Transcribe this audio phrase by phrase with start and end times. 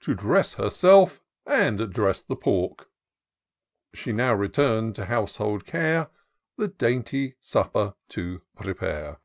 [0.00, 2.90] To dress herself, and dress the pork!"
[3.92, 6.08] She now return'd to household care,
[6.56, 9.18] The dainty supper to prepare.